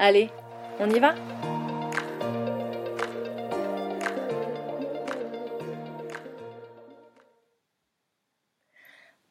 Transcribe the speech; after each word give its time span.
Allez, 0.00 0.30
on 0.78 0.88
y 0.90 1.00
va 1.00 1.16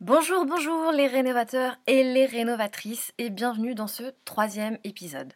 Bonjour, 0.01 0.45
bonjour 0.45 0.91
les 0.91 1.07
rénovateurs 1.07 1.77
et 1.87 2.03
les 2.03 2.25
rénovatrices 2.25 3.13
et 3.17 3.29
bienvenue 3.29 3.75
dans 3.75 3.87
ce 3.87 4.11
troisième 4.25 4.77
épisode. 4.83 5.31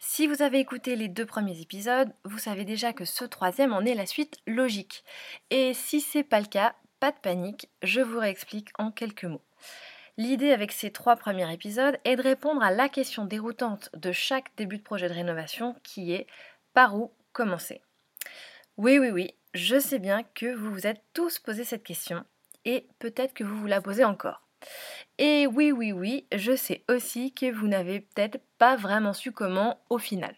Si 0.00 0.26
vous 0.26 0.42
avez 0.42 0.58
écouté 0.58 0.96
les 0.96 1.08
deux 1.08 1.26
premiers 1.26 1.60
épisodes, 1.60 2.12
vous 2.24 2.38
savez 2.38 2.64
déjà 2.64 2.92
que 2.92 3.04
ce 3.04 3.24
troisième 3.24 3.72
en 3.72 3.82
est 3.82 3.94
la 3.94 4.06
suite 4.06 4.38
logique. 4.48 5.04
Et 5.50 5.74
si 5.74 6.00
c'est 6.00 6.24
pas 6.24 6.40
le 6.40 6.46
cas, 6.46 6.74
pas 6.98 7.12
de 7.12 7.18
panique, 7.18 7.68
je 7.82 8.00
vous 8.00 8.18
réexplique 8.18 8.70
en 8.78 8.90
quelques 8.90 9.24
mots. 9.24 9.42
L'idée 10.18 10.52
avec 10.52 10.72
ces 10.72 10.90
trois 10.90 11.16
premiers 11.16 11.50
épisodes 11.52 11.98
est 12.04 12.16
de 12.16 12.22
répondre 12.22 12.62
à 12.62 12.70
la 12.70 12.88
question 12.88 13.24
déroutante 13.24 13.88
de 13.94 14.12
chaque 14.12 14.54
début 14.56 14.76
de 14.76 14.82
projet 14.82 15.08
de 15.08 15.14
rénovation 15.14 15.74
qui 15.82 16.12
est 16.12 16.26
par 16.74 16.96
où 16.96 17.12
commencer? 17.32 17.80
Oui, 18.76 18.98
oui, 18.98 19.10
oui, 19.10 19.34
je 19.54 19.78
sais 19.78 19.98
bien 19.98 20.22
que 20.34 20.54
vous 20.54 20.70
vous 20.70 20.86
êtes 20.86 21.02
tous 21.14 21.38
posé 21.38 21.64
cette 21.64 21.82
question 21.82 22.24
et 22.64 22.86
peut-être 22.98 23.32
que 23.32 23.44
vous 23.44 23.56
vous 23.56 23.66
la 23.66 23.80
posez 23.80 24.04
encore. 24.04 24.42
Et 25.18 25.46
oui, 25.46 25.72
oui, 25.72 25.92
oui, 25.92 26.26
je 26.32 26.54
sais 26.54 26.84
aussi 26.88 27.32
que 27.32 27.50
vous 27.50 27.66
n'avez 27.66 28.00
peut-être 28.00 28.40
pas 28.58 28.76
vraiment 28.76 29.12
su 29.12 29.32
comment 29.32 29.80
au 29.90 29.98
final. 29.98 30.36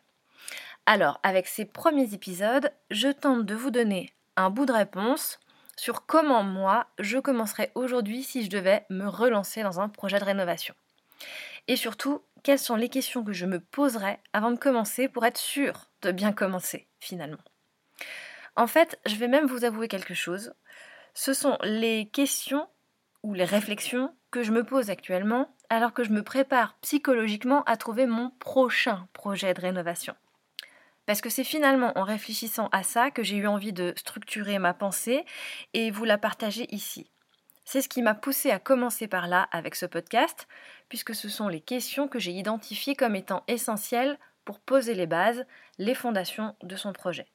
Alors, 0.87 1.19
avec 1.23 1.47
ces 1.47 1.65
premiers 1.65 2.15
épisodes, 2.15 2.71
je 2.91 3.09
tente 3.09 3.45
de 3.45 3.55
vous 3.55 3.71
donner 3.71 4.13
un 4.37 4.51
bout 4.51 4.67
de 4.67 4.73
réponse 4.73 5.41
sur 5.77 6.07
comment 6.07 6.43
moi 6.43 6.87
je 6.99 7.19
commencerais 7.19 7.73
aujourd'hui 7.75 8.23
si 8.23 8.45
je 8.45 8.51
devais 8.51 8.87
me 8.91 9.07
relancer 9.07 9.63
dans 9.63 9.81
un 9.81 9.89
projet 9.89 10.19
de 10.19 10.25
rénovation. 10.25 10.75
Et 11.69 11.77
surtout, 11.77 12.23
quelles 12.43 12.59
sont 12.59 12.77
les 12.77 12.89
questions 12.89 13.25
que 13.25 13.33
je 13.33 13.47
me 13.47 13.61
poserais 13.61 14.21
avant 14.33 14.51
de 14.51 14.59
commencer 14.59 15.09
pour 15.09 15.25
être 15.25 15.39
sûr 15.39 15.91
de 16.03 16.13
bien 16.13 16.33
commencer 16.33 16.87
finalement? 17.01 17.39
En 18.57 18.67
fait, 18.67 19.01
je 19.07 19.17
vais 19.17 19.29
même 19.29 19.47
vous 19.47 19.65
avouer 19.65 19.89
quelque 19.89 20.15
chose. 20.15 20.55
Ce 21.15 21.33
sont 21.33 21.59
les 21.63 22.09
questions 22.13 22.69
ou 23.23 23.35
les 23.35 23.45
réflexions 23.45 24.15
que 24.31 24.43
je 24.43 24.53
me 24.53 24.65
pose 24.65 24.91
actuellement 24.91 25.49
alors 25.71 25.93
que 25.93 26.05
je 26.05 26.11
me 26.11 26.23
prépare 26.23 26.77
psychologiquement 26.83 27.63
à 27.65 27.77
trouver 27.77 28.07
mon 28.07 28.31
prochain 28.31 29.09
projet 29.13 29.55
de 29.55 29.61
rénovation. 29.61 30.15
Parce 31.07 31.21
que 31.21 31.31
c'est 31.31 31.45
finalement 31.45 31.93
en 31.97 32.03
réfléchissant 32.03 32.69
à 32.73 32.83
ça 32.83 33.11
que 33.11 33.23
j'ai 33.23 33.37
eu 33.37 33.47
envie 33.47 33.73
de 33.73 33.93
structurer 33.97 34.59
ma 34.59 34.75
pensée 34.75 35.25
et 35.75 35.91
vous 35.91 36.05
la 36.05 36.19
partager 36.19 36.67
ici. 36.75 37.11
C'est 37.65 37.83
ce 37.83 37.89
qui 37.89 38.03
m'a 38.03 38.15
poussé 38.15 38.51
à 38.51 38.59
commencer 38.59 39.09
par 39.09 39.27
là 39.27 39.49
avec 39.51 39.75
ce 39.75 39.87
podcast, 39.87 40.47
puisque 40.89 41.15
ce 41.15 41.29
sont 41.29 41.49
les 41.49 41.61
questions 41.61 42.09
que 42.09 42.19
j'ai 42.19 42.33
identifiées 42.33 42.95
comme 42.95 43.17
étant 43.17 43.43
essentielles 43.49 44.19
pour 44.45 44.61
poser 44.61 44.95
les 44.95 45.07
bases, 45.07 45.47
les 45.79 45.95
fondations 45.95 46.55
de 46.63 46.77
son 46.77 46.93
projet. 46.93 47.27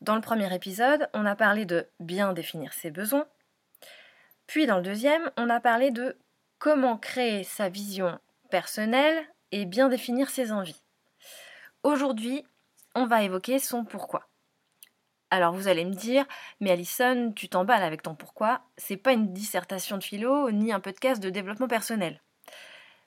Dans 0.00 0.14
le 0.14 0.20
premier 0.20 0.52
épisode, 0.54 1.08
on 1.14 1.26
a 1.26 1.36
parlé 1.36 1.64
de 1.64 1.86
bien 2.00 2.32
définir 2.32 2.72
ses 2.72 2.90
besoins. 2.90 3.26
Puis 4.46 4.66
dans 4.66 4.76
le 4.76 4.82
deuxième, 4.82 5.30
on 5.36 5.48
a 5.48 5.60
parlé 5.60 5.90
de 5.90 6.16
comment 6.58 6.96
créer 6.96 7.44
sa 7.44 7.68
vision 7.68 8.18
personnelle 8.50 9.24
et 9.50 9.64
bien 9.64 9.88
définir 9.88 10.30
ses 10.30 10.52
envies. 10.52 10.82
Aujourd'hui, 11.84 12.44
on 12.94 13.06
va 13.06 13.24
évoquer 13.24 13.58
son 13.58 13.84
pourquoi. 13.84 14.28
Alors 15.30 15.52
vous 15.52 15.66
allez 15.66 15.84
me 15.84 15.94
dire, 15.94 16.24
mais 16.60 16.70
Alison, 16.70 17.32
tu 17.34 17.48
t'emballes 17.48 17.82
avec 17.82 18.02
ton 18.02 18.14
pourquoi, 18.14 18.60
c'est 18.76 18.96
pas 18.96 19.12
une 19.12 19.32
dissertation 19.32 19.98
de 19.98 20.04
philo 20.04 20.52
ni 20.52 20.72
un 20.72 20.78
podcast 20.78 21.20
de 21.20 21.28
développement 21.28 21.66
personnel. 21.66 22.22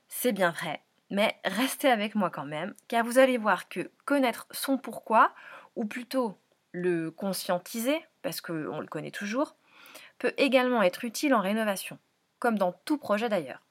C'est 0.09 0.33
bien 0.33 0.51
vrai, 0.51 0.81
mais 1.09 1.39
restez 1.45 1.87
avec 1.87 2.15
moi 2.15 2.29
quand 2.29 2.43
même, 2.43 2.73
car 2.89 3.05
vous 3.05 3.17
allez 3.17 3.37
voir 3.37 3.69
que 3.69 3.91
connaître 4.03 4.45
son 4.51 4.77
pourquoi, 4.77 5.33
ou 5.77 5.85
plutôt 5.85 6.37
le 6.73 7.11
conscientiser, 7.11 8.03
parce 8.23 8.41
qu'on 8.41 8.81
le 8.81 8.87
connaît 8.87 9.11
toujours, 9.11 9.55
peut 10.17 10.33
également 10.35 10.83
être 10.83 11.05
utile 11.05 11.33
en 11.33 11.39
rénovation, 11.39 11.97
comme 12.39 12.57
dans 12.57 12.73
tout 12.83 12.97
projet 12.97 13.29
d'ailleurs. 13.29 13.61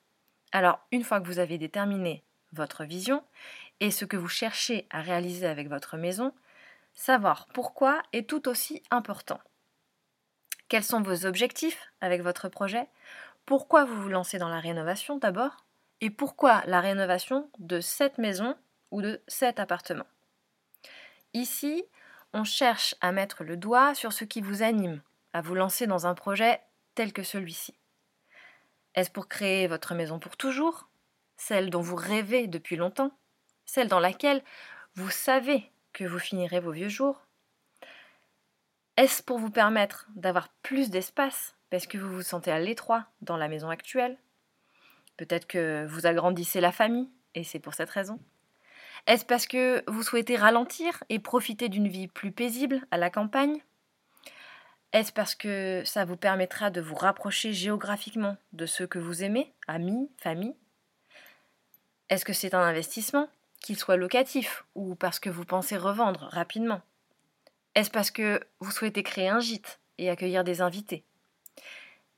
Alors, 0.52 0.80
une 0.92 1.04
fois 1.04 1.20
que 1.20 1.26
vous 1.26 1.40
avez 1.40 1.58
déterminé 1.58 2.24
votre 2.54 2.84
vision 2.84 3.22
et 3.80 3.90
ce 3.90 4.04
que 4.04 4.16
vous 4.16 4.28
cherchez 4.28 4.86
à 4.90 5.00
réaliser 5.00 5.46
avec 5.46 5.68
votre 5.68 5.96
maison, 5.96 6.32
savoir 6.94 7.46
pourquoi 7.52 8.02
est 8.12 8.28
tout 8.28 8.48
aussi 8.48 8.82
important. 8.90 9.40
Quels 10.68 10.84
sont 10.84 11.02
vos 11.02 11.26
objectifs 11.26 11.90
avec 12.00 12.22
votre 12.22 12.48
projet? 12.48 12.86
Pourquoi 13.46 13.84
vous 13.84 14.00
vous 14.00 14.08
lancez 14.08 14.38
dans 14.38 14.48
la 14.48 14.60
rénovation 14.60 15.18
d'abord? 15.18 15.64
Et 16.00 16.10
pourquoi 16.10 16.62
la 16.66 16.80
rénovation 16.80 17.50
de 17.58 17.80
cette 17.80 18.18
maison 18.18 18.56
ou 18.90 19.02
de 19.02 19.20
cet 19.28 19.60
appartement? 19.60 20.06
Ici, 21.34 21.84
on 22.32 22.44
cherche 22.44 22.94
à 23.00 23.12
mettre 23.12 23.44
le 23.44 23.56
doigt 23.56 23.94
sur 23.94 24.12
ce 24.12 24.24
qui 24.24 24.40
vous 24.40 24.62
anime 24.62 25.02
à 25.34 25.42
vous 25.42 25.54
lancer 25.54 25.86
dans 25.86 26.06
un 26.06 26.14
projet 26.14 26.60
tel 26.94 27.12
que 27.12 27.24
celui-ci. 27.24 27.74
Est-ce 28.94 29.10
pour 29.10 29.28
créer 29.28 29.66
votre 29.66 29.94
maison 29.94 30.18
pour 30.20 30.36
toujours? 30.36 30.88
Celle 31.36 31.70
dont 31.70 31.80
vous 31.80 31.96
rêvez 31.96 32.46
depuis 32.46 32.76
longtemps 32.76 33.12
celle 33.66 33.88
dans 33.88 34.00
laquelle 34.00 34.42
vous 34.94 35.10
savez 35.10 35.70
que 35.92 36.04
vous 36.04 36.18
finirez 36.18 36.60
vos 36.60 36.72
vieux 36.72 36.88
jours. 36.88 37.26
Est-ce 38.96 39.22
pour 39.22 39.38
vous 39.38 39.50
permettre 39.50 40.06
d'avoir 40.14 40.48
plus 40.62 40.90
d'espace 40.90 41.56
parce 41.70 41.86
que 41.86 41.98
vous 41.98 42.12
vous 42.12 42.22
sentez 42.22 42.52
à 42.52 42.60
l'étroit 42.60 43.06
dans 43.22 43.36
la 43.36 43.48
maison 43.48 43.68
actuelle? 43.70 44.18
Peut-être 45.16 45.46
que 45.46 45.86
vous 45.86 46.06
agrandissez 46.06 46.60
la 46.60 46.72
famille 46.72 47.10
et 47.34 47.44
c'est 47.44 47.58
pour 47.58 47.74
cette 47.74 47.90
raison. 47.90 48.20
Est-ce 49.06 49.24
parce 49.24 49.46
que 49.46 49.82
vous 49.88 50.02
souhaitez 50.02 50.36
ralentir 50.36 51.02
et 51.08 51.18
profiter 51.18 51.68
d'une 51.68 51.88
vie 51.88 52.08
plus 52.08 52.32
paisible 52.32 52.86
à 52.90 52.96
la 52.96 53.10
campagne? 53.10 53.60
Est-ce 54.92 55.12
parce 55.12 55.34
que 55.34 55.82
ça 55.84 56.04
vous 56.04 56.16
permettra 56.16 56.70
de 56.70 56.80
vous 56.80 56.94
rapprocher 56.94 57.52
géographiquement 57.52 58.36
de 58.52 58.64
ceux 58.64 58.86
que 58.86 59.00
vous 59.00 59.24
aimez, 59.24 59.52
amis, 59.66 60.08
famille? 60.18 60.54
Est-ce 62.10 62.24
que 62.24 62.32
c'est 62.32 62.54
un 62.54 62.60
investissement 62.60 63.28
qu'il 63.60 63.78
soit 63.78 63.96
locatif 63.96 64.64
ou 64.74 64.94
parce 64.94 65.18
que 65.18 65.30
vous 65.30 65.44
pensez 65.44 65.76
revendre 65.76 66.28
rapidement? 66.30 66.82
Est-ce 67.74 67.90
parce 67.90 68.10
que 68.10 68.40
vous 68.60 68.70
souhaitez 68.70 69.02
créer 69.02 69.28
un 69.28 69.40
gîte 69.40 69.80
et 69.98 70.10
accueillir 70.10 70.44
des 70.44 70.60
invités? 70.60 71.04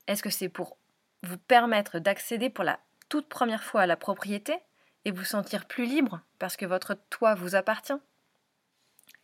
Est-ce 0.07 0.21
que 0.21 0.29
c'est 0.29 0.49
pour 0.49 0.77
vous 1.23 1.37
permettre 1.37 1.99
d'accéder 1.99 2.49
pour 2.49 2.63
la 2.63 2.79
toute 3.09 3.27
première 3.27 3.63
fois 3.63 3.81
à 3.81 3.87
la 3.87 3.97
propriété 3.97 4.57
et 5.05 5.11
vous 5.11 5.23
sentir 5.23 5.65
plus 5.65 5.85
libre 5.85 6.21
parce 6.37 6.57
que 6.57 6.65
votre 6.65 6.95
toit 7.09 7.35
vous 7.35 7.55
appartient? 7.55 7.99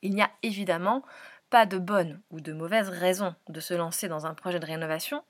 Il 0.01 0.15
n'y 0.15 0.21
a 0.21 0.31
évidemment 0.43 1.03
pas 1.49 1.65
de 1.65 1.77
bonne 1.77 2.21
ou 2.31 2.41
de 2.41 2.51
mauvaise 2.51 2.89
raison 2.89 3.35
de 3.47 3.59
se 3.59 3.73
lancer 3.73 4.07
dans 4.07 4.25
un 4.25 4.33
projet 4.33 4.59
de 4.59 4.65
rénovation, 4.65 5.23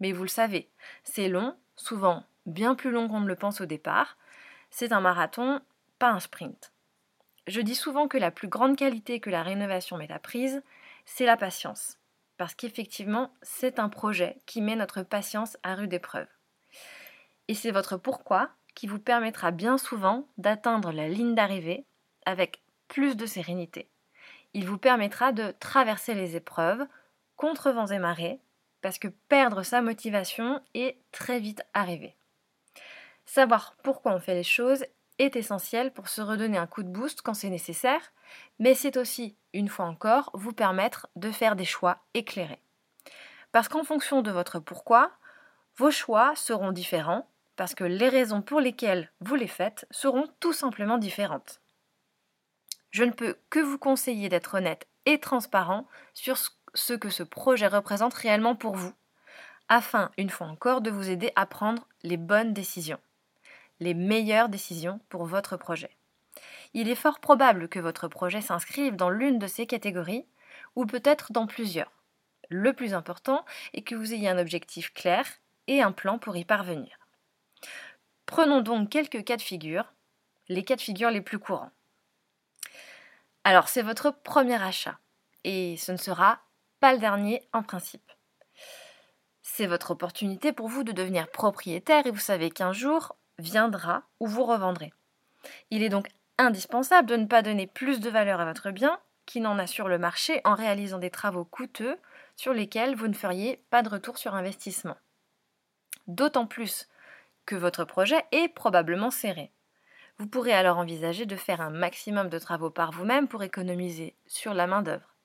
mais 0.00 0.12
vous 0.12 0.24
le 0.24 0.28
savez, 0.28 0.68
c'est 1.02 1.28
long, 1.28 1.56
souvent 1.76 2.24
bien 2.46 2.74
plus 2.74 2.90
long 2.90 3.08
qu'on 3.08 3.20
ne 3.20 3.28
le 3.28 3.36
pense 3.36 3.60
au 3.60 3.66
départ. 3.66 4.16
C'est 4.72 4.92
un 4.92 5.00
marathon 5.00 5.60
un 6.10 6.20
sprint. 6.20 6.72
Je 7.46 7.60
dis 7.60 7.74
souvent 7.74 8.08
que 8.08 8.18
la 8.18 8.30
plus 8.30 8.48
grande 8.48 8.76
qualité 8.76 9.20
que 9.20 9.30
la 9.30 9.42
rénovation 9.42 9.96
met 9.96 10.10
à 10.12 10.18
prise, 10.18 10.62
c'est 11.04 11.26
la 11.26 11.36
patience. 11.36 11.98
Parce 12.36 12.54
qu'effectivement, 12.54 13.32
c'est 13.42 13.78
un 13.78 13.88
projet 13.88 14.38
qui 14.46 14.60
met 14.60 14.76
notre 14.76 15.02
patience 15.02 15.56
à 15.62 15.74
rude 15.74 15.92
épreuve. 15.92 16.28
Et 17.48 17.54
c'est 17.54 17.70
votre 17.70 17.96
pourquoi 17.96 18.50
qui 18.74 18.86
vous 18.86 18.98
permettra 18.98 19.50
bien 19.50 19.76
souvent 19.76 20.26
d'atteindre 20.38 20.92
la 20.92 21.08
ligne 21.08 21.34
d'arrivée 21.34 21.84
avec 22.24 22.62
plus 22.88 23.16
de 23.16 23.26
sérénité. 23.26 23.88
Il 24.54 24.66
vous 24.66 24.78
permettra 24.78 25.32
de 25.32 25.52
traverser 25.60 26.14
les 26.14 26.36
épreuves 26.36 26.86
contre 27.36 27.70
vents 27.70 27.86
et 27.86 27.98
marées, 27.98 28.40
parce 28.80 28.98
que 28.98 29.08
perdre 29.08 29.62
sa 29.62 29.82
motivation 29.82 30.60
est 30.74 30.96
très 31.10 31.38
vite 31.38 31.62
arrivé. 31.74 32.16
Savoir 33.34 33.74
pourquoi 33.82 34.12
on 34.12 34.20
fait 34.20 34.34
les 34.34 34.42
choses 34.42 34.84
est 35.18 35.36
essentiel 35.36 35.90
pour 35.90 36.08
se 36.08 36.20
redonner 36.20 36.58
un 36.58 36.66
coup 36.66 36.82
de 36.82 36.90
boost 36.90 37.22
quand 37.22 37.32
c'est 37.32 37.48
nécessaire, 37.48 38.12
mais 38.58 38.74
c'est 38.74 38.98
aussi, 38.98 39.38
une 39.54 39.70
fois 39.70 39.86
encore, 39.86 40.28
vous 40.34 40.52
permettre 40.52 41.08
de 41.16 41.30
faire 41.30 41.56
des 41.56 41.64
choix 41.64 42.00
éclairés. 42.12 42.60
Parce 43.50 43.68
qu'en 43.68 43.84
fonction 43.84 44.20
de 44.20 44.30
votre 44.30 44.58
pourquoi, 44.58 45.12
vos 45.78 45.90
choix 45.90 46.36
seront 46.36 46.72
différents, 46.72 47.26
parce 47.56 47.74
que 47.74 47.84
les 47.84 48.10
raisons 48.10 48.42
pour 48.42 48.60
lesquelles 48.60 49.10
vous 49.20 49.36
les 49.36 49.46
faites 49.46 49.86
seront 49.90 50.28
tout 50.38 50.52
simplement 50.52 50.98
différentes. 50.98 51.62
Je 52.90 53.04
ne 53.04 53.12
peux 53.12 53.38
que 53.48 53.60
vous 53.60 53.78
conseiller 53.78 54.28
d'être 54.28 54.58
honnête 54.58 54.86
et 55.06 55.18
transparent 55.18 55.88
sur 56.12 56.36
ce 56.74 56.92
que 56.92 57.08
ce 57.08 57.22
projet 57.22 57.68
représente 57.68 58.12
réellement 58.12 58.56
pour 58.56 58.76
vous, 58.76 58.92
afin, 59.70 60.10
une 60.18 60.28
fois 60.28 60.48
encore, 60.48 60.82
de 60.82 60.90
vous 60.90 61.08
aider 61.08 61.32
à 61.34 61.46
prendre 61.46 61.88
les 62.02 62.18
bonnes 62.18 62.52
décisions 62.52 63.00
les 63.82 63.94
meilleures 63.94 64.48
décisions 64.48 65.00
pour 65.08 65.26
votre 65.26 65.56
projet. 65.56 65.90
Il 66.72 66.88
est 66.88 66.94
fort 66.94 67.20
probable 67.20 67.68
que 67.68 67.80
votre 67.80 68.08
projet 68.08 68.40
s'inscrive 68.40 68.96
dans 68.96 69.10
l'une 69.10 69.38
de 69.38 69.46
ces 69.46 69.66
catégories, 69.66 70.24
ou 70.76 70.86
peut-être 70.86 71.32
dans 71.32 71.46
plusieurs. 71.46 71.92
Le 72.48 72.72
plus 72.72 72.94
important 72.94 73.44
est 73.74 73.82
que 73.82 73.94
vous 73.94 74.14
ayez 74.14 74.28
un 74.28 74.38
objectif 74.38 74.92
clair 74.94 75.26
et 75.66 75.82
un 75.82 75.92
plan 75.92 76.18
pour 76.18 76.36
y 76.36 76.44
parvenir. 76.44 76.98
Prenons 78.26 78.60
donc 78.60 78.88
quelques 78.88 79.24
cas 79.24 79.36
de 79.36 79.42
figure, 79.42 79.92
les 80.48 80.64
cas 80.64 80.76
de 80.76 80.80
figure 80.80 81.10
les 81.10 81.20
plus 81.20 81.38
courants. 81.38 81.70
Alors, 83.44 83.68
c'est 83.68 83.82
votre 83.82 84.10
premier 84.10 84.62
achat, 84.62 84.98
et 85.44 85.76
ce 85.76 85.92
ne 85.92 85.96
sera 85.96 86.40
pas 86.80 86.92
le 86.92 86.98
dernier 86.98 87.42
en 87.52 87.62
principe. 87.62 88.12
C'est 89.42 89.66
votre 89.66 89.90
opportunité 89.90 90.52
pour 90.52 90.68
vous 90.68 90.84
de 90.84 90.92
devenir 90.92 91.28
propriétaire 91.28 92.06
et 92.06 92.10
vous 92.10 92.18
savez 92.18 92.50
qu'un 92.50 92.72
jour, 92.72 93.16
viendra 93.42 94.04
ou 94.20 94.26
vous 94.26 94.44
revendrez. 94.44 94.92
Il 95.70 95.82
est 95.82 95.88
donc 95.88 96.08
indispensable 96.38 97.08
de 97.08 97.16
ne 97.16 97.26
pas 97.26 97.42
donner 97.42 97.66
plus 97.66 98.00
de 98.00 98.10
valeur 98.10 98.40
à 98.40 98.44
votre 98.44 98.70
bien 98.70 98.98
qui 99.26 99.40
n'en 99.40 99.58
a 99.58 99.66
sur 99.66 99.88
le 99.88 99.98
marché 99.98 100.40
en 100.44 100.54
réalisant 100.54 100.98
des 100.98 101.10
travaux 101.10 101.44
coûteux 101.44 101.98
sur 102.36 102.52
lesquels 102.52 102.96
vous 102.96 103.08
ne 103.08 103.14
feriez 103.14 103.62
pas 103.70 103.82
de 103.82 103.88
retour 103.88 104.18
sur 104.18 104.34
investissement. 104.34 104.96
D'autant 106.06 106.46
plus 106.46 106.88
que 107.46 107.54
votre 107.54 107.84
projet 107.84 108.24
est 108.32 108.48
probablement 108.48 109.10
serré. 109.10 109.52
Vous 110.18 110.26
pourrez 110.26 110.52
alors 110.52 110.78
envisager 110.78 111.26
de 111.26 111.36
faire 111.36 111.60
un 111.60 111.70
maximum 111.70 112.28
de 112.28 112.38
travaux 112.38 112.70
par 112.70 112.92
vous-même 112.92 113.28
pour 113.28 113.42
économiser 113.42 114.16
sur 114.26 114.54
la 114.54 114.66
main-d'œuvre. 114.66 115.16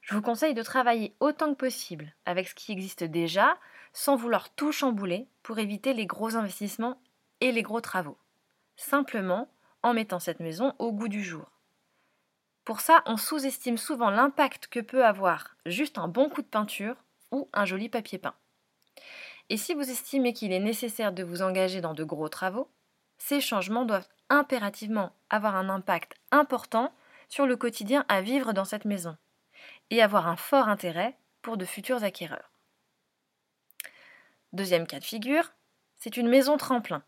Je 0.00 0.14
vous 0.14 0.22
conseille 0.22 0.54
de 0.54 0.62
travailler 0.62 1.16
autant 1.20 1.50
que 1.50 1.58
possible 1.58 2.14
avec 2.24 2.48
ce 2.48 2.54
qui 2.54 2.72
existe 2.72 3.04
déjà 3.04 3.58
sans 3.92 4.16
vouloir 4.16 4.50
tout 4.54 4.72
chambouler 4.72 5.26
pour 5.42 5.58
éviter 5.58 5.94
les 5.94 6.06
gros 6.06 6.36
investissements 6.36 7.00
et 7.40 7.52
les 7.52 7.62
gros 7.62 7.80
travaux, 7.80 8.18
simplement 8.76 9.48
en 9.82 9.94
mettant 9.94 10.18
cette 10.18 10.40
maison 10.40 10.74
au 10.78 10.92
goût 10.92 11.08
du 11.08 11.22
jour. 11.22 11.50
Pour 12.64 12.80
ça, 12.80 13.02
on 13.06 13.16
sous-estime 13.16 13.78
souvent 13.78 14.10
l'impact 14.10 14.66
que 14.66 14.80
peut 14.80 15.04
avoir 15.04 15.56
juste 15.66 15.98
un 15.98 16.08
bon 16.08 16.28
coup 16.28 16.42
de 16.42 16.46
peinture 16.46 16.96
ou 17.30 17.48
un 17.52 17.64
joli 17.64 17.88
papier 17.88 18.18
peint. 18.18 18.34
Et 19.48 19.56
si 19.56 19.74
vous 19.74 19.88
estimez 19.88 20.32
qu'il 20.32 20.52
est 20.52 20.58
nécessaire 20.58 21.12
de 21.12 21.22
vous 21.22 21.42
engager 21.42 21.80
dans 21.80 21.94
de 21.94 22.02
gros 22.02 22.28
travaux, 22.28 22.68
ces 23.18 23.40
changements 23.40 23.84
doivent 23.84 24.08
impérativement 24.28 25.12
avoir 25.30 25.54
un 25.54 25.68
impact 25.68 26.14
important 26.32 26.92
sur 27.28 27.46
le 27.46 27.56
quotidien 27.56 28.04
à 28.08 28.20
vivre 28.20 28.52
dans 28.52 28.64
cette 28.64 28.84
maison 28.84 29.16
et 29.90 30.02
avoir 30.02 30.26
un 30.26 30.36
fort 30.36 30.68
intérêt 30.68 31.16
pour 31.42 31.56
de 31.56 31.64
futurs 31.64 32.02
acquéreurs. 32.02 32.50
Deuxième 34.52 34.86
cas 34.86 34.98
de 34.98 35.04
figure, 35.04 35.52
c'est 35.96 36.16
une 36.16 36.28
maison 36.28 36.56
tremplin. 36.56 37.04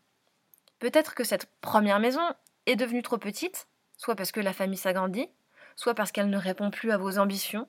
Peut-être 0.79 1.13
que 1.13 1.23
cette 1.23 1.47
première 1.61 1.99
maison 1.99 2.21
est 2.65 2.75
devenue 2.75 3.03
trop 3.03 3.17
petite, 3.17 3.67
soit 3.97 4.15
parce 4.15 4.31
que 4.31 4.39
la 4.39 4.53
famille 4.53 4.77
s'agrandit, 4.77 5.29
soit 5.75 5.93
parce 5.93 6.11
qu'elle 6.11 6.29
ne 6.29 6.37
répond 6.37 6.71
plus 6.71 6.91
à 6.91 6.97
vos 6.97 7.17
ambitions. 7.19 7.67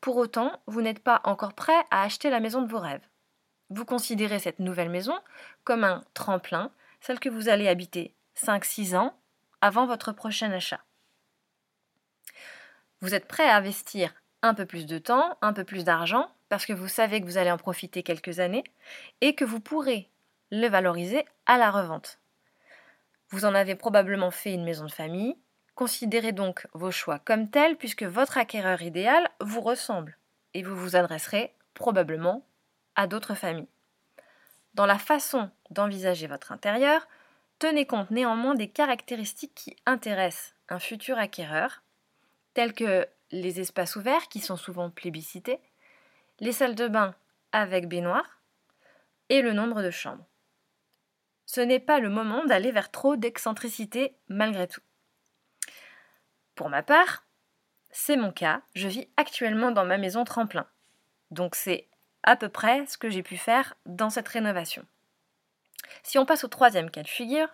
Pour 0.00 0.16
autant, 0.16 0.60
vous 0.66 0.82
n'êtes 0.82 1.02
pas 1.02 1.20
encore 1.24 1.54
prêt 1.54 1.84
à 1.90 2.02
acheter 2.02 2.30
la 2.30 2.40
maison 2.40 2.62
de 2.62 2.70
vos 2.70 2.78
rêves. 2.78 3.06
Vous 3.70 3.84
considérez 3.84 4.38
cette 4.38 4.60
nouvelle 4.60 4.88
maison 4.88 5.18
comme 5.64 5.84
un 5.84 6.04
tremplin, 6.14 6.72
celle 7.00 7.20
que 7.20 7.28
vous 7.28 7.48
allez 7.48 7.68
habiter 7.68 8.14
5-6 8.36 8.96
ans 8.96 9.14
avant 9.60 9.86
votre 9.86 10.12
prochain 10.12 10.50
achat. 10.52 10.80
Vous 13.00 13.14
êtes 13.14 13.28
prêt 13.28 13.48
à 13.48 13.56
investir 13.56 14.12
un 14.42 14.54
peu 14.54 14.66
plus 14.66 14.86
de 14.86 14.98
temps, 14.98 15.36
un 15.42 15.52
peu 15.52 15.64
plus 15.64 15.84
d'argent, 15.84 16.30
parce 16.48 16.66
que 16.66 16.72
vous 16.72 16.88
savez 16.88 17.20
que 17.20 17.26
vous 17.26 17.38
allez 17.38 17.50
en 17.50 17.58
profiter 17.58 18.02
quelques 18.02 18.40
années, 18.40 18.64
et 19.20 19.34
que 19.34 19.44
vous 19.44 19.60
pourrez 19.60 20.08
le 20.50 20.68
valoriser 20.68 21.24
à 21.46 21.58
la 21.58 21.70
revente. 21.70 22.18
Vous 23.30 23.44
en 23.44 23.54
avez 23.54 23.74
probablement 23.74 24.30
fait 24.30 24.54
une 24.54 24.64
maison 24.64 24.86
de 24.86 24.90
famille. 24.90 25.36
Considérez 25.74 26.32
donc 26.32 26.66
vos 26.72 26.90
choix 26.90 27.18
comme 27.18 27.50
tels 27.50 27.76
puisque 27.76 28.02
votre 28.02 28.38
acquéreur 28.38 28.82
idéal 28.82 29.28
vous 29.40 29.60
ressemble 29.60 30.16
et 30.54 30.62
vous 30.62 30.74
vous 30.74 30.96
adresserez 30.96 31.54
probablement 31.74 32.44
à 32.96 33.06
d'autres 33.06 33.34
familles. 33.34 33.68
Dans 34.74 34.86
la 34.86 34.98
façon 34.98 35.50
d'envisager 35.70 36.26
votre 36.26 36.52
intérieur, 36.52 37.06
tenez 37.58 37.86
compte 37.86 38.10
néanmoins 38.10 38.54
des 38.54 38.68
caractéristiques 38.68 39.54
qui 39.54 39.76
intéressent 39.86 40.54
un 40.68 40.78
futur 40.78 41.18
acquéreur, 41.18 41.82
telles 42.54 42.74
que 42.74 43.06
les 43.30 43.60
espaces 43.60 43.96
ouverts 43.96 44.28
qui 44.28 44.40
sont 44.40 44.56
souvent 44.56 44.90
plébiscités, 44.90 45.60
les 46.40 46.52
salles 46.52 46.74
de 46.74 46.88
bain 46.88 47.14
avec 47.52 47.88
baignoire 47.88 48.40
et 49.28 49.42
le 49.42 49.52
nombre 49.52 49.82
de 49.82 49.90
chambres 49.90 50.24
ce 51.48 51.62
n'est 51.62 51.80
pas 51.80 51.98
le 51.98 52.10
moment 52.10 52.44
d'aller 52.44 52.70
vers 52.70 52.90
trop 52.90 53.16
d'excentricité 53.16 54.14
malgré 54.28 54.68
tout. 54.68 54.82
Pour 56.54 56.68
ma 56.68 56.82
part, 56.82 57.24
c'est 57.90 58.18
mon 58.18 58.32
cas, 58.32 58.60
je 58.74 58.86
vis 58.86 59.08
actuellement 59.16 59.70
dans 59.70 59.86
ma 59.86 59.96
maison 59.96 60.24
tremplin. 60.24 60.66
Donc 61.30 61.54
c'est 61.54 61.88
à 62.22 62.36
peu 62.36 62.50
près 62.50 62.84
ce 62.86 62.98
que 62.98 63.08
j'ai 63.08 63.22
pu 63.22 63.38
faire 63.38 63.74
dans 63.86 64.10
cette 64.10 64.28
rénovation. 64.28 64.84
Si 66.02 66.18
on 66.18 66.26
passe 66.26 66.44
au 66.44 66.48
troisième 66.48 66.90
cas 66.90 67.02
de 67.02 67.08
figure, 67.08 67.48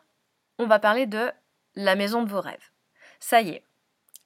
on 0.59 0.67
va 0.67 0.81
parler 0.81 1.07
de 1.07 1.31
la 1.77 1.95
maison 1.95 2.25
de 2.25 2.29
vos 2.29 2.41
rêves. 2.41 2.71
Ça 3.21 3.43
y 3.43 3.51
est, 3.51 3.65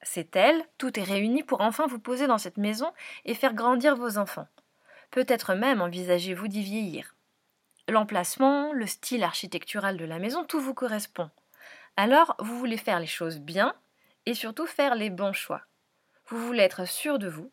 c'est 0.01 0.35
elle, 0.35 0.63
tout 0.79 0.99
est 0.99 1.03
réuni 1.03 1.43
pour 1.43 1.61
enfin 1.61 1.85
vous 1.85 1.99
poser 1.99 2.25
dans 2.25 2.39
cette 2.39 2.57
maison 2.57 2.91
et 3.23 3.35
faire 3.35 3.53
grandir 3.53 3.95
vos 3.95 4.17
enfants. 4.17 4.47
Peut-être 5.11 5.53
même 5.53 5.79
envisagez-vous 5.79 6.47
d'y 6.47 6.63
vieillir. 6.63 7.13
L'emplacement, 7.89 8.71
le 8.71 8.85
style 8.85 9.23
architectural 9.23 9.97
de 9.97 10.05
la 10.05 10.19
maison, 10.19 10.43
tout 10.43 10.61
vous 10.61 10.75
correspond. 10.75 11.31
Alors, 11.97 12.35
vous 12.37 12.57
voulez 12.59 12.77
faire 12.77 12.99
les 12.99 13.07
choses 13.07 13.39
bien 13.39 13.73
et 14.27 14.35
surtout 14.35 14.67
faire 14.67 14.93
les 14.93 15.09
bons 15.09 15.33
choix. 15.33 15.63
Vous 16.27 16.37
voulez 16.37 16.61
être 16.61 16.87
sûr 16.87 17.17
de 17.17 17.27
vous. 17.27 17.51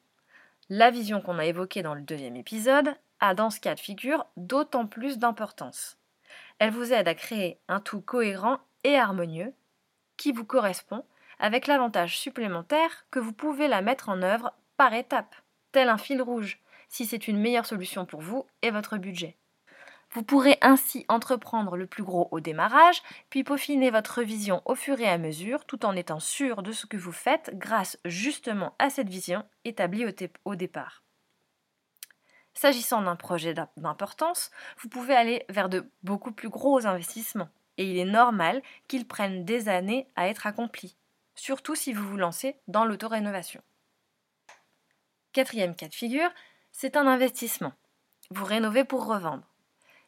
La 0.68 0.90
vision 0.90 1.22
qu'on 1.22 1.38
a 1.38 1.46
évoquée 1.46 1.82
dans 1.82 1.94
le 1.94 2.02
deuxième 2.02 2.36
épisode 2.36 2.94
a 3.18 3.34
dans 3.34 3.48
ce 3.48 3.60
cas 3.60 3.74
de 3.74 3.80
figure 3.80 4.26
d'autant 4.36 4.86
plus 4.86 5.16
d'importance. 5.16 5.96
Elle 6.58 6.70
vous 6.70 6.92
aide 6.92 7.08
à 7.08 7.14
créer 7.14 7.58
un 7.68 7.80
tout 7.80 8.02
cohérent 8.02 8.58
et 8.84 8.98
harmonieux 8.98 9.54
qui 10.18 10.32
vous 10.32 10.44
correspond 10.44 11.02
avec 11.38 11.66
l'avantage 11.66 12.18
supplémentaire 12.18 13.06
que 13.10 13.18
vous 13.18 13.32
pouvez 13.32 13.68
la 13.68 13.80
mettre 13.80 14.10
en 14.10 14.20
œuvre 14.20 14.52
par 14.76 14.92
étapes, 14.92 15.34
tel 15.72 15.88
un 15.88 15.98
fil 15.98 16.20
rouge, 16.20 16.60
si 16.90 17.06
c'est 17.06 17.26
une 17.26 17.40
meilleure 17.40 17.66
solution 17.66 18.04
pour 18.04 18.20
vous 18.20 18.46
et 18.60 18.70
votre 18.70 18.98
budget. 18.98 19.38
Vous 20.12 20.22
pourrez 20.22 20.56
ainsi 20.62 21.04
entreprendre 21.08 21.76
le 21.76 21.86
plus 21.86 22.02
gros 22.02 22.28
au 22.30 22.40
démarrage, 22.40 23.02
puis 23.28 23.44
peaufiner 23.44 23.90
votre 23.90 24.22
vision 24.22 24.62
au 24.64 24.74
fur 24.74 25.00
et 25.00 25.08
à 25.08 25.18
mesure, 25.18 25.64
tout 25.66 25.84
en 25.84 25.94
étant 25.96 26.20
sûr 26.20 26.62
de 26.62 26.72
ce 26.72 26.86
que 26.86 26.96
vous 26.96 27.12
faites 27.12 27.50
grâce 27.54 27.98
justement 28.04 28.74
à 28.78 28.88
cette 28.88 29.08
vision 29.08 29.44
établie 29.64 30.06
au, 30.44 30.54
départ. 30.54 31.02
S'agissant 32.54 33.02
d'un 33.02 33.16
projet 33.16 33.54
d'importance, 33.76 34.50
vous 34.78 34.88
pouvez 34.88 35.14
aller 35.14 35.44
vers 35.50 35.68
de 35.68 35.90
beaucoup 36.02 36.32
plus 36.32 36.48
gros 36.48 36.86
investissements, 36.86 37.50
et 37.76 37.90
il 37.90 37.98
est 37.98 38.10
normal 38.10 38.62
qu'ils 38.88 39.06
prennent 39.06 39.44
des 39.44 39.68
années 39.68 40.08
à 40.16 40.28
être 40.28 40.46
accomplis, 40.46 40.96
surtout 41.34 41.74
si 41.74 41.92
vous 41.92 42.08
vous 42.08 42.16
lancez 42.16 42.56
dans 42.68 42.86
l'autorénovation. 42.86 43.60
Quatrième 45.32 45.74
cas 45.74 45.88
de 45.88 45.94
figure, 45.94 46.30
c'est 46.72 46.96
un 46.96 47.06
investissement. 47.06 47.74
Vous 48.30 48.44
rénovez 48.44 48.84
pour 48.84 49.04
revendre. 49.04 49.46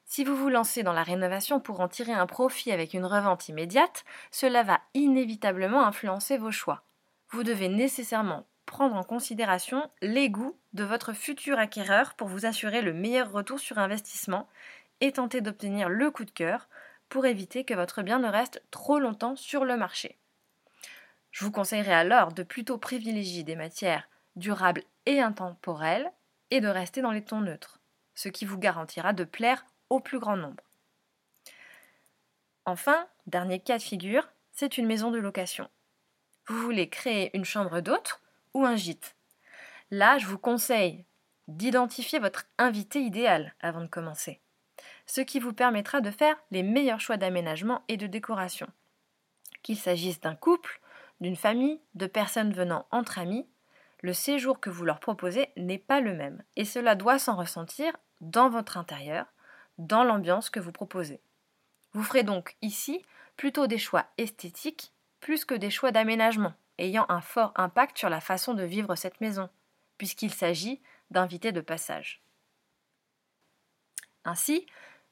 Si 0.08 0.24
vous 0.24 0.34
vous 0.34 0.48
lancez 0.48 0.82
dans 0.82 0.94
la 0.94 1.02
rénovation 1.02 1.60
pour 1.60 1.80
en 1.80 1.86
tirer 1.86 2.12
un 2.12 2.26
profit 2.26 2.72
avec 2.72 2.94
une 2.94 3.04
revente 3.04 3.50
immédiate, 3.50 4.06
cela 4.30 4.62
va 4.62 4.80
inévitablement 4.94 5.84
influencer 5.84 6.38
vos 6.38 6.50
choix. 6.50 6.82
Vous 7.28 7.42
devez 7.42 7.68
nécessairement 7.68 8.46
prendre 8.64 8.96
en 8.96 9.04
considération 9.04 9.90
les 10.00 10.30
goûts 10.30 10.56
de 10.72 10.82
votre 10.82 11.12
futur 11.12 11.58
acquéreur 11.58 12.14
pour 12.14 12.26
vous 12.26 12.46
assurer 12.46 12.80
le 12.80 12.94
meilleur 12.94 13.30
retour 13.30 13.60
sur 13.60 13.78
investissement 13.78 14.48
et 15.02 15.12
tenter 15.12 15.42
d'obtenir 15.42 15.90
le 15.90 16.10
coup 16.10 16.24
de 16.24 16.30
cœur 16.30 16.68
pour 17.10 17.26
éviter 17.26 17.64
que 17.64 17.74
votre 17.74 18.02
bien 18.02 18.18
ne 18.18 18.28
reste 18.28 18.62
trop 18.70 18.98
longtemps 18.98 19.36
sur 19.36 19.66
le 19.66 19.76
marché. 19.76 20.16
Je 21.32 21.44
vous 21.44 21.52
conseillerais 21.52 21.92
alors 21.92 22.32
de 22.32 22.42
plutôt 22.42 22.78
privilégier 22.78 23.42
des 23.42 23.56
matières 23.56 24.08
durables 24.36 24.82
et 25.04 25.20
intemporelles 25.20 26.10
et 26.50 26.62
de 26.62 26.68
rester 26.68 27.02
dans 27.02 27.12
les 27.12 27.24
tons 27.24 27.42
neutres, 27.42 27.78
ce 28.14 28.30
qui 28.30 28.46
vous 28.46 28.58
garantira 28.58 29.12
de 29.12 29.24
plaire 29.24 29.66
au 29.90 30.00
plus 30.00 30.18
grand 30.18 30.36
nombre. 30.36 30.62
Enfin, 32.64 33.06
dernier 33.26 33.60
cas 33.60 33.78
de 33.78 33.82
figure, 33.82 34.28
c'est 34.52 34.76
une 34.76 34.86
maison 34.86 35.10
de 35.10 35.18
location. 35.18 35.68
Vous 36.46 36.58
voulez 36.58 36.88
créer 36.88 37.36
une 37.36 37.44
chambre 37.44 37.80
d'hôte 37.80 38.20
ou 38.54 38.64
un 38.64 38.76
gîte? 38.76 39.16
Là, 39.90 40.18
je 40.18 40.26
vous 40.26 40.38
conseille 40.38 41.04
d'identifier 41.46 42.18
votre 42.18 42.44
invité 42.58 43.00
idéal 43.00 43.54
avant 43.60 43.80
de 43.80 43.86
commencer, 43.86 44.40
ce 45.06 45.22
qui 45.22 45.40
vous 45.40 45.54
permettra 45.54 46.00
de 46.00 46.10
faire 46.10 46.36
les 46.50 46.62
meilleurs 46.62 47.00
choix 47.00 47.16
d'aménagement 47.16 47.82
et 47.88 47.96
de 47.96 48.06
décoration. 48.06 48.68
Qu'il 49.62 49.78
s'agisse 49.78 50.20
d'un 50.20 50.34
couple, 50.34 50.80
d'une 51.20 51.36
famille, 51.36 51.80
de 51.94 52.06
personnes 52.06 52.52
venant 52.52 52.86
entre 52.90 53.18
amis, 53.18 53.46
le 54.02 54.12
séjour 54.12 54.60
que 54.60 54.70
vous 54.70 54.84
leur 54.84 55.00
proposez 55.00 55.48
n'est 55.56 55.78
pas 55.78 56.00
le 56.00 56.14
même 56.14 56.42
et 56.56 56.64
cela 56.64 56.94
doit 56.94 57.18
s'en 57.18 57.36
ressentir 57.36 57.96
dans 58.20 58.50
votre 58.50 58.76
intérieur, 58.76 59.26
dans 59.78 60.04
l'ambiance 60.04 60.50
que 60.50 60.60
vous 60.60 60.72
proposez. 60.72 61.20
Vous 61.92 62.02
ferez 62.02 62.22
donc 62.22 62.56
ici 62.62 63.04
plutôt 63.36 63.66
des 63.66 63.78
choix 63.78 64.06
esthétiques 64.18 64.92
plus 65.20 65.44
que 65.44 65.54
des 65.54 65.70
choix 65.70 65.90
d'aménagement 65.90 66.54
ayant 66.78 67.06
un 67.08 67.20
fort 67.20 67.52
impact 67.56 67.98
sur 67.98 68.08
la 68.08 68.20
façon 68.20 68.54
de 68.54 68.62
vivre 68.62 68.94
cette 68.94 69.20
maison, 69.20 69.48
puisqu'il 69.96 70.32
s'agit 70.32 70.80
d'invités 71.10 71.52
de 71.52 71.60
passage. 71.60 72.22
Ainsi, 74.24 74.66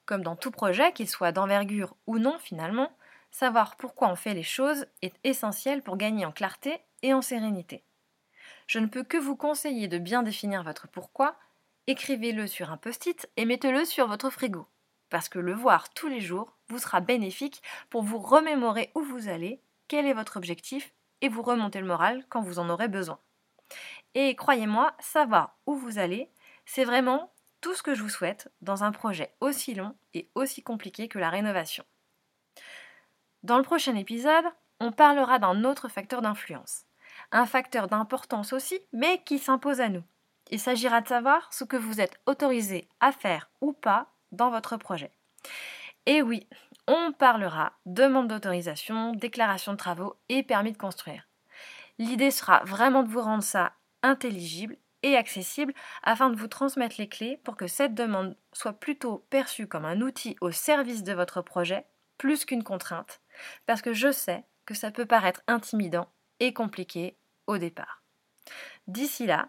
comme 0.04 0.23
dans 0.23 0.37
tout 0.37 0.50
projet, 0.50 0.92
qu'il 0.92 1.08
soit 1.08 1.32
d'envergure 1.32 1.96
ou 2.06 2.18
non 2.18 2.38
finalement, 2.38 2.92
savoir 3.30 3.76
pourquoi 3.76 4.08
on 4.08 4.16
fait 4.16 4.35
les 4.35 4.42
choses 4.42 4.87
est 5.02 5.14
essentiel 5.25 5.82
pour 5.82 5.96
gagner 5.96 6.25
en 6.25 6.32
clarté 6.32 6.80
et 7.02 7.12
en 7.12 7.23
sérénité. 7.23 7.82
Je 8.66 8.78
ne 8.78 8.87
peux 8.87 9.04
que 9.04 9.16
vous 9.16 9.37
conseiller 9.37 9.88
de 9.88 9.99
bien 9.99 10.23
définir 10.23 10.62
votre 10.62 10.88
pourquoi, 10.88 11.37
écrivez-le 11.87 12.47
sur 12.47 12.71
un 12.71 12.76
post-it 12.76 13.28
et 13.37 13.45
mettez-le 13.45 13.85
sur 13.85 14.07
votre 14.09 14.31
frigo, 14.31 14.66
parce 15.11 15.28
que 15.28 15.38
le 15.38 15.52
voir 15.52 15.90
tous 15.90 16.09
les 16.09 16.21
jours 16.21 16.57
vous 16.69 16.78
sera 16.78 17.00
bénéfique 17.00 17.62
pour 17.90 18.02
vous 18.02 18.19
remémorer 18.19 18.90
où 18.95 19.02
vous 19.02 19.28
allez, 19.28 19.61
quel 19.88 20.07
est 20.07 20.14
votre 20.14 20.37
objectif 20.37 20.93
et 21.21 21.28
vous 21.28 21.43
remonter 21.43 21.81
le 21.81 21.87
moral 21.87 22.25
quand 22.28 22.43
vous 22.43 22.59
en 22.59 22.69
aurez 22.69 22.88
besoin. 22.88 23.19
Et 24.14 24.35
croyez-moi, 24.37 24.95
savoir 24.99 25.59
où 25.66 25.75
vous 25.75 25.99
allez, 25.99 26.31
c'est 26.64 26.85
vraiment 26.85 27.33
tout 27.61 27.75
ce 27.75 27.83
que 27.83 27.95
je 27.95 28.02
vous 28.02 28.09
souhaite 28.09 28.50
dans 28.61 28.85
un 28.85 28.93
projet 28.93 29.35
aussi 29.40 29.75
long 29.75 29.97
et 30.14 30.31
aussi 30.35 30.62
compliqué 30.62 31.09
que 31.09 31.19
la 31.19 31.31
rénovation. 31.31 31.85
Dans 33.43 33.59
le 33.59 33.64
prochain 33.64 33.95
épisode, 33.95 34.45
on 34.81 34.93
parlera 34.93 35.38
d'un 35.38 35.64
autre 35.64 35.88
facteur 35.88 36.23
d'influence. 36.23 36.85
Un 37.33 37.47
facteur 37.47 37.88
d'importance 37.88 38.52
aussi, 38.52 38.81
mais 38.93 39.23
qui 39.25 39.38
s'impose 39.38 39.81
à 39.81 39.88
nous. 39.88 40.02
Il 40.50 40.61
s'agira 40.61 41.00
de 41.00 41.09
savoir 41.09 41.53
ce 41.53 41.65
que 41.65 41.76
vous 41.76 42.00
êtes 42.00 42.21
autorisé 42.26 42.88
à 43.00 43.12
faire 43.12 43.50
ou 43.61 43.73
pas 43.73 44.12
dans 44.33 44.50
votre 44.50 44.76
projet. 44.76 45.11
Et 46.07 46.23
oui, 46.23 46.47
on 46.87 47.12
parlera 47.12 47.73
demande 47.85 48.29
d'autorisation, 48.29 49.12
déclaration 49.12 49.73
de 49.73 49.76
travaux 49.76 50.17
et 50.29 50.43
permis 50.43 50.73
de 50.73 50.79
construire. 50.79 51.26
L'idée 51.99 52.31
sera 52.31 52.62
vraiment 52.65 53.03
de 53.03 53.09
vous 53.09 53.21
rendre 53.21 53.43
ça 53.43 53.73
intelligible 54.03 54.76
et 55.03 55.17
accessible 55.17 55.75
afin 56.03 56.31
de 56.31 56.37
vous 56.37 56.49
transmettre 56.49 56.97
les 56.99 57.09
clés 57.09 57.41
pour 57.45 57.57
que 57.57 57.67
cette 57.67 57.95
demande 57.95 58.37
soit 58.53 58.73
plutôt 58.73 59.25
perçue 59.31 59.67
comme 59.67 59.85
un 59.85 60.00
outil 60.00 60.37
au 60.41 60.50
service 60.50 61.03
de 61.03 61.12
votre 61.12 61.43
projet 61.43 61.87
plus 62.19 62.45
qu'une 62.45 62.65
contrainte, 62.65 63.21
parce 63.67 63.83
que 63.83 63.93
je 63.93 64.11
sais 64.11 64.45
que 64.65 64.75
ça 64.75 64.91
peut 64.91 65.07
paraître 65.07 65.43
intimidant 65.47 66.09
et 66.41 66.53
compliqué 66.53 67.17
au 67.47 67.59
départ. 67.59 68.03
D'ici 68.87 69.26
là, 69.26 69.49